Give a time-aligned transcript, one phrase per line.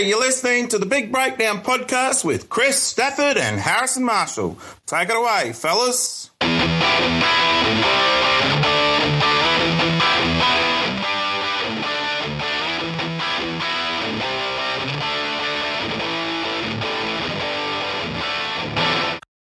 [0.00, 4.56] You're listening to the Big Breakdown podcast with Kris Stafford and Harrison Marshall.
[4.86, 6.30] Take it away, fellas.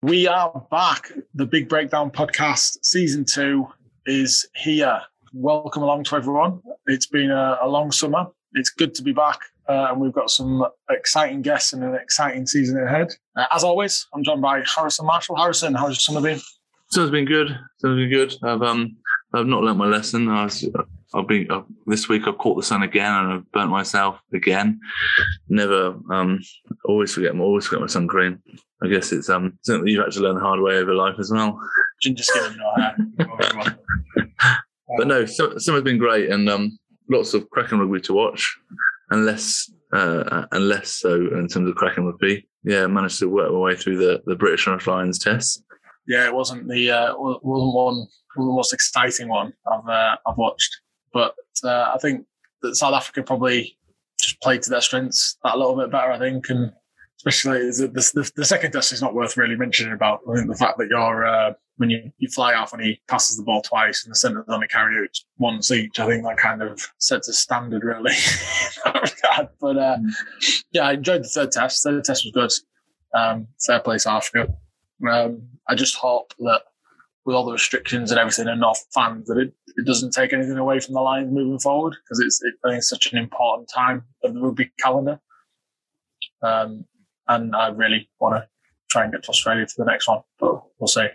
[0.02, 1.10] We are back.
[1.34, 3.66] The Big Breakdown podcast, season two,
[4.06, 5.00] is here.
[5.32, 6.62] Welcome along to everyone.
[6.86, 8.28] It's been a, a long summer.
[8.52, 12.46] It's good to be back, uh, and we've got some exciting guests and an exciting
[12.46, 13.08] season ahead.
[13.36, 15.36] Uh, as always, I'm joined by Harrison Marshall.
[15.36, 16.40] Harrison, how's your summer been?
[16.90, 17.58] Summer's been good.
[17.78, 18.34] Summer's been good.
[18.42, 18.96] I've um
[19.34, 20.28] I've not learnt my lesson.
[20.28, 20.68] I was,
[21.14, 22.22] I've been uh, this week.
[22.26, 24.78] I've caught the sun again, and I've burnt myself again.
[25.48, 26.40] Never um
[26.84, 27.34] always forget.
[27.38, 28.42] Always forget my sun cream.
[28.82, 31.30] I guess it's um something you've had to learn the hard way over life as
[31.32, 31.58] well.
[32.00, 32.96] Ginger skin hair.
[34.98, 36.78] But no, summer's been great, and um
[37.10, 38.56] lots of cracking rugby to watch,
[39.10, 42.48] and less uh and less so in terms of cracking rugby.
[42.64, 45.62] Yeah, managed to work my way through the the British Irish Lions test.
[46.06, 50.36] yeah, it wasn't the uh, wasn't one wasn't the most exciting one I've uh, I've
[50.36, 50.80] watched,
[51.12, 52.26] but uh, I think
[52.62, 53.78] that South Africa probably
[54.20, 56.10] just played to their strengths that a little bit better.
[56.10, 56.72] I think, and
[57.18, 60.20] especially the, the, the second test is not worth really mentioning about.
[60.30, 63.36] I think the fact that you're uh, when you, you fly off and he passes
[63.36, 65.98] the ball twice and the centre centre's only carry out once each.
[65.98, 68.12] I think that kind of sets a standard really.
[69.60, 69.98] but uh,
[70.72, 71.82] yeah, I enjoyed the third test.
[71.82, 73.18] The third test was good.
[73.18, 74.54] Um, fair play South Africa.
[75.08, 76.62] Um, I just hope that
[77.24, 80.58] with all the restrictions and everything and not fans, that it, it doesn't take anything
[80.58, 83.68] away from the Lions moving forward because it's it, I think it's such an important
[83.68, 85.20] time of the rugby calendar.
[86.42, 86.84] Um,
[87.28, 88.46] and I really want to
[88.90, 91.06] try and get to Australia for the next one, but we'll see.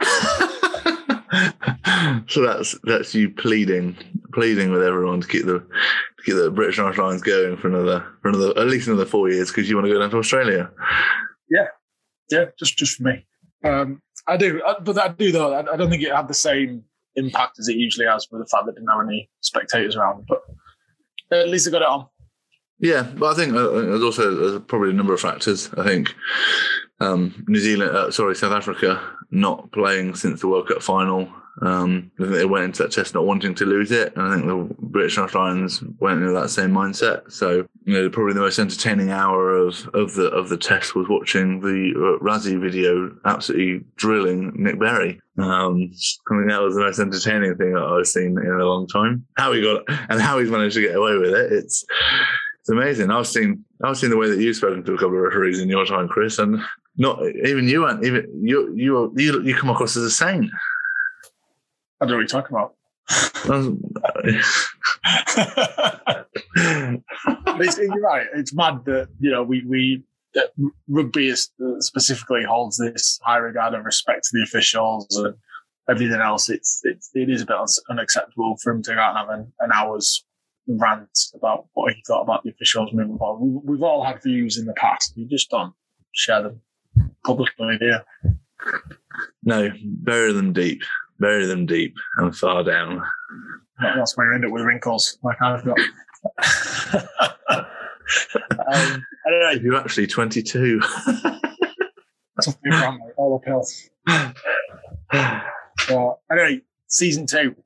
[2.28, 3.96] so that's that's you pleading
[4.32, 8.04] pleading with everyone to keep the to keep the British Irish Lions going for another
[8.22, 10.70] for another at least another four years because you want to go down to Australia.
[11.48, 11.66] Yeah,
[12.30, 13.26] yeah, just just for me.
[13.64, 15.52] Um, I do, I- but I do though.
[15.52, 16.84] I, I don't think it had the same
[17.16, 20.26] impact as it usually has with the fact that it didn't have any spectators around.
[20.28, 20.40] But
[21.32, 22.06] at least I got it on.
[22.80, 25.70] Yeah, but I think uh, there's also there's probably a number of factors.
[25.76, 26.14] I think
[26.98, 31.28] um, New Zealand, uh, sorry, South Africa, not playing since the World Cup final.
[31.62, 34.34] Um, I think they went into that test not wanting to lose it, and I
[34.34, 37.30] think the British Irish Lions went into that same mindset.
[37.30, 41.06] So, you know, probably the most entertaining hour of, of the of the test was
[41.10, 45.20] watching the uh, Rassie video, absolutely drilling Nic Berry.
[45.36, 45.90] Um,
[46.30, 49.26] I think that was the most entertaining thing that I've seen in a long time.
[49.36, 51.84] How he got and how he's managed to get away with it, it's
[52.70, 53.10] it's amazing.
[53.10, 55.68] I've seen I've seen the way that you've spoken to a couple of referees in
[55.68, 56.60] your time, Kris, and
[56.96, 60.48] not even you aren't even you you you you come across as a saint.
[62.00, 62.74] I don't know what you're talking about.
[63.50, 63.80] Um,
[67.44, 68.28] but it's, you're right.
[68.36, 70.04] It's mad that you know we we
[70.34, 70.52] that
[70.88, 71.50] rugby is,
[71.80, 75.34] specifically holds this high regard and respect to the officials and
[75.88, 76.48] everything else.
[76.48, 77.56] It's it's it is a bit
[77.90, 80.24] unacceptable for him to go out and have an, an hour's
[80.78, 83.44] rant about what he thought about the officials moving forward.
[83.44, 85.12] We, we've all had views in the past.
[85.16, 85.74] You just don't
[86.12, 86.60] share them
[87.24, 88.34] publicly, do you?
[89.44, 90.82] No, bury them deep,
[91.18, 93.02] bury them deep and far down.
[93.80, 95.78] That's where you end up with wrinkles, like I've got.
[98.72, 100.80] um, anyway, You're actually 22.
[102.36, 103.00] That's a big one.
[103.16, 103.66] All uphill.
[105.88, 107.56] But anyway, season two.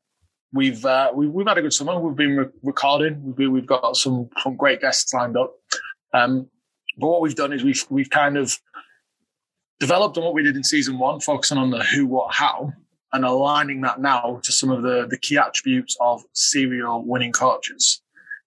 [0.55, 1.99] We've uh, we've we've had a good summer.
[1.99, 3.21] We've been re- recording.
[3.25, 5.53] We've been, we've got some some great guests lined up.
[6.13, 6.49] Um,
[6.97, 8.57] but what we've done is we've we've kind of
[9.81, 12.73] developed on what we did in season one, focusing on the who, what, how,
[13.13, 18.01] and aligning that now to some of the the key attributes of serial winning coaches.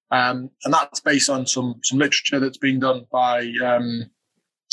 [0.10, 4.10] Um, and that's based on some some literature that's been done by um,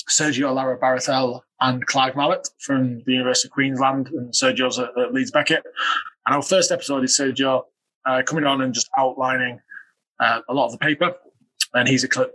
[0.08, 5.32] Sergio Lara-Bercial and Clive Mallett from the University of Queensland, and Sergio's at, at Leeds
[5.32, 5.64] Beckett.
[6.26, 7.64] And our first episode is Sergio
[8.06, 9.60] uh, coming on and just outlining
[10.20, 11.14] uh, a lot of the paper.
[11.74, 12.34] And here's a clip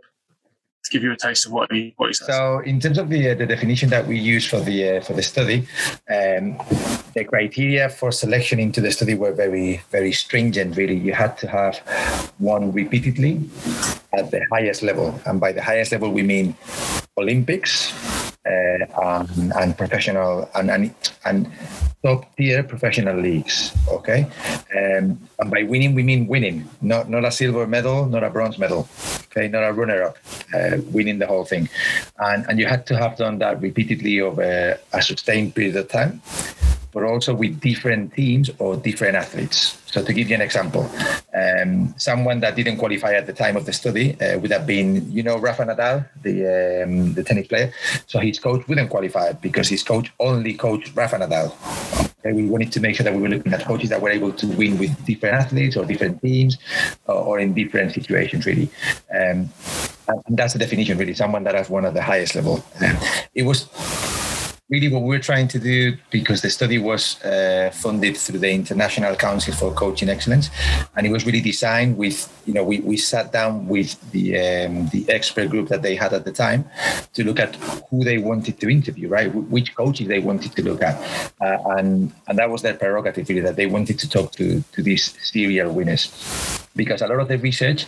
[0.84, 2.28] to give you a taste of what he what he says.
[2.28, 5.14] So, in terms of the uh, the definition that we use for the uh, for
[5.14, 5.68] the study,
[6.10, 6.58] um,
[7.16, 10.78] the criteria for selection into the study were very very stringent.
[10.78, 11.82] Really, you had to have
[12.40, 13.42] won repeatedly
[14.14, 16.56] at the highest level, and by the highest level we mean
[17.18, 17.92] Olympics
[18.50, 20.94] uh, and, and professional and and,
[21.26, 21.52] and
[22.04, 23.74] top tier professional leagues.
[23.88, 24.26] Okay,
[24.76, 28.58] um, and by winning we mean winning, not not a silver medal, not a bronze
[28.58, 28.88] medal.
[29.32, 30.18] Okay, not a runner-up,
[30.56, 31.70] uh, winning the whole thing,
[32.18, 36.22] and and you had to have done that repeatedly over a sustained period of time,
[36.92, 39.78] but also with different teams or different athletes.
[39.86, 40.90] So to give you an example,
[41.34, 44.66] uh, Um, someone that didn't qualify at the time of the study uh, would have
[44.66, 47.72] been, you know, Rafa Nadal, the um, the tennis player.
[48.08, 51.54] So his coach wouldn't qualify because his coach only coached Rafa Nadal.
[52.20, 54.34] Okay, we wanted to make sure that we were looking at coaches that were able
[54.34, 56.58] to win with different athletes or different teams
[57.08, 58.70] or, or in different situations, really.
[59.16, 59.50] Um,
[60.08, 61.14] and that's the definition, really.
[61.14, 62.64] Someone that has won at the highest level.
[63.34, 63.70] it was
[64.70, 69.16] really what we're trying to do because the study was uh, funded through the international
[69.16, 70.50] council for coaching excellence
[70.96, 74.88] and it was really designed with you know we, we sat down with the um,
[74.90, 76.64] the expert group that they had at the time
[77.14, 77.56] to look at
[77.90, 79.34] who they wanted to interview right?
[79.34, 80.96] Which coaches they wanted to look at.
[81.42, 84.84] Uh, and and that was their prerogative really that they wanted to talk to to
[84.84, 86.04] these serial winners.
[86.76, 87.86] Because a lot of the research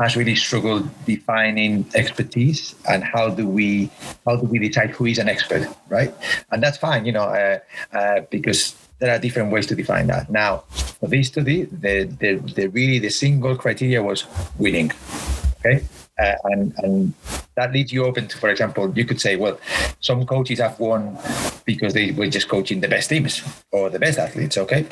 [0.00, 3.90] has really struggled defining expertise and how do we
[4.26, 6.14] how do we decide who is an expert, right?
[6.50, 7.58] And that's fine, you know, uh,
[7.92, 10.30] uh, because there are different ways to define that.
[10.30, 14.24] Now, for this study, the, the, the really the single criteria was
[14.58, 14.92] winning.
[15.58, 15.84] Okay,
[16.18, 17.14] uh, and and
[17.56, 19.58] that leaves you open to, for example, you could say, well,
[20.00, 21.16] some coaches have won
[21.64, 23.42] because they were just coaching the best teams
[23.72, 24.58] or the best athletes.
[24.58, 24.86] Okay,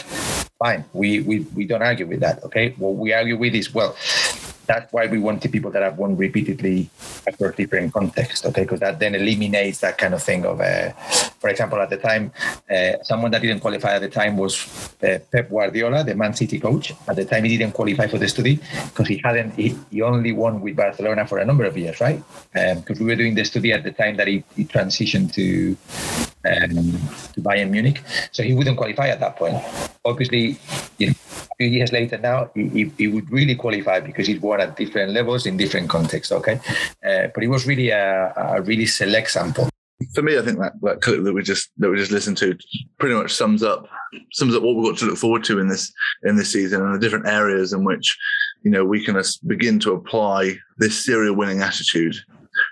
[0.59, 0.85] fine.
[0.93, 2.43] We we we don't argue with that.
[2.45, 3.95] Okay, what we argue with is well,
[4.73, 6.89] that's why we want the people that have won repeatedly
[7.27, 8.63] across different contexts, okay?
[8.63, 10.93] Because that then eliminates that kind of thing of, uh,
[11.43, 12.33] for example, at the time,
[12.71, 14.55] uh, someone that didn't qualify at the time was
[15.03, 16.95] uh, Pep Guardiola, the Man City coach.
[17.07, 20.33] At the time, he didn't qualify for the study because he hadn't, he, he, only
[20.33, 22.23] won with Barcelona for a number of years, right?
[22.53, 25.77] Because um, we were doing the study at the time that he, he transitioned to
[26.45, 26.75] um,
[27.35, 28.03] to Bayern Munich.
[28.33, 29.63] So he wouldn't qualify at that point.
[30.05, 30.59] Obviously,
[30.99, 31.15] you know,
[31.63, 35.47] few years later now, he, he, would really qualify because he's won at different levels
[35.47, 36.33] in different contexts.
[36.33, 36.59] Okay,
[37.07, 39.69] uh, but it was really a, a, really select sample.
[40.15, 42.59] For me, I think that, that clip that we just that we just listened to
[42.99, 43.89] pretty much sums up
[44.33, 45.93] sums up what we've got to look forward to in this
[46.25, 48.19] in this season and the different areas in which
[48.65, 52.17] you know we can begin to apply this serial winning attitude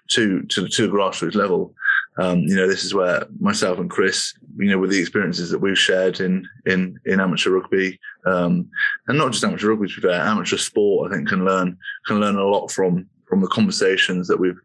[0.09, 1.73] to to to the grassroots level
[2.21, 5.59] um, you know, this is where myself and Kris, you know, with the experiences that
[5.59, 8.69] we've shared in in in amateur rugby, um,
[9.09, 11.77] and not just amateur rugby, to be fair, amateur sport, I think can learn
[12.07, 14.61] can learn a lot from from the conversations that we've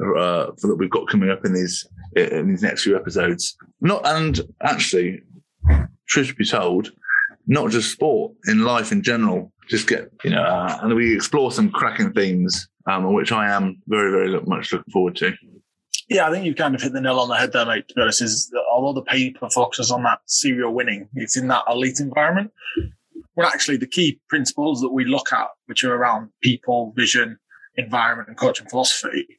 [0.00, 3.56] uh, that we've got coming up in these in these next few episodes.
[3.80, 5.22] Not and actually,
[6.08, 6.92] truth be told,
[7.46, 9.52] not just sport in life in general.
[9.68, 13.82] Just get you know, uh, and we explore some cracking themes, um, which I am
[13.88, 15.32] very very much looking forward to.
[16.10, 17.86] Yeah, I think you've kind of hit the nail on the head there, mate.
[17.88, 21.62] To be honest, is although the paper focuses on that serial winning, it's in that
[21.70, 22.50] elite environment.
[23.36, 27.38] Well, actually, the key principles that we look at, which are around people, vision,
[27.76, 29.38] environment, and coaching philosophy,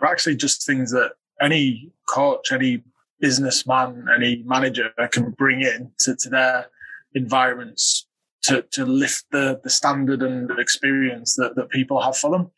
[0.00, 2.82] are actually just things that any coach, any
[3.20, 6.66] businessman, any manager can bring in to, to their
[7.14, 8.08] environments
[8.42, 12.50] to, to lift the, the standard and experience that, that people have for them.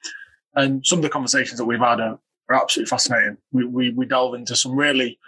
[0.55, 2.19] And some of the conversations that we've had are,
[2.49, 3.37] are absolutely fascinating.
[3.53, 5.19] We, we, we delve into some really,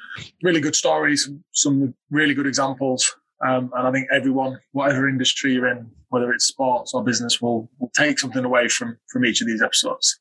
[0.43, 3.15] really good stories, some really good examples.
[3.47, 7.71] Um, and I think everyone, whatever industry you're in, whether it's sports or business, will,
[7.79, 10.19] will take something away from, from each of these episodes.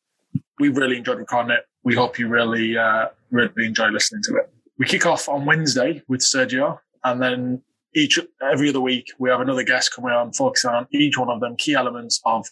[0.59, 1.65] We've really enjoyed recording it.
[1.83, 4.51] We hope you really, uh, really enjoy listening to it.
[4.77, 7.61] We kick off on Wednesday with Sergio and then
[7.95, 11.39] each, every other week, we have another guest coming on, focusing on each one of
[11.39, 12.45] them key elements of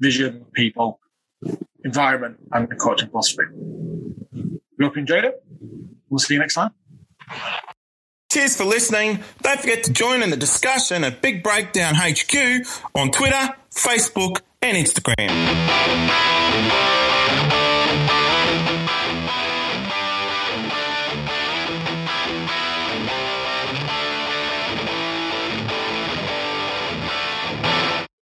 [0.00, 1.00] vision, people,
[1.84, 3.44] environment, and the coaching philosophy.
[3.52, 5.42] We hope you enjoyed it.
[6.08, 6.70] We'll see you next time.
[8.32, 9.20] Cheers for listening.
[9.42, 14.76] Don't forget to join in the discussion at Big Breakdown HQ on Twitter, Facebook, and
[14.76, 15.30] Instagram.